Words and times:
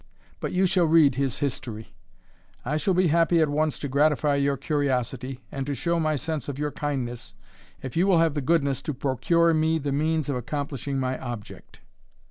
But 0.39 0.51
you 0.51 0.65
shall 0.65 0.87
read 0.87 1.13
his 1.13 1.37
history. 1.37 1.93
I 2.65 2.75
shall 2.77 2.95
be 2.95 3.09
happy 3.09 3.39
at 3.39 3.49
once 3.49 3.77
to 3.77 3.87
gratify 3.87 4.33
your 4.37 4.57
curiosity, 4.57 5.41
and 5.51 5.63
to 5.67 5.75
show 5.75 5.99
my 5.99 6.15
sense 6.15 6.49
of 6.49 6.57
your 6.57 6.71
kindness, 6.71 7.35
if 7.83 7.95
you 7.95 8.07
will 8.07 8.17
have 8.17 8.33
the 8.33 8.41
goodness 8.41 8.81
to 8.81 8.95
procure 8.95 9.53
me 9.53 9.77
the 9.77 9.91
means 9.91 10.27
of 10.27 10.35
accomplishing 10.37 10.99
my 10.99 11.19
object." 11.19 11.81